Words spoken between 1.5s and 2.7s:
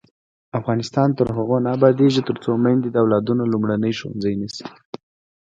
نه ابادیږي، ترڅو